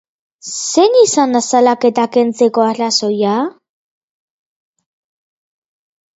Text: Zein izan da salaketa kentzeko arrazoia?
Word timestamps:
Zein 0.51 0.95
izan 1.01 1.35
da 1.37 1.41
salaketa 1.53 2.05
kentzeko 2.17 2.65
arrazoia? 2.69 3.35